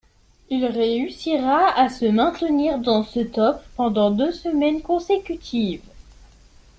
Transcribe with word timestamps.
Il 0.49 0.65
réussira 0.65 1.77
à 1.79 1.87
se 1.89 2.05
maintenir 2.05 2.79
dans 2.79 3.03
ce 3.03 3.19
top 3.19 3.61
pendant 3.77 4.09
deux 4.09 4.31
semaines 4.31 4.81
consécutives. 4.81 5.83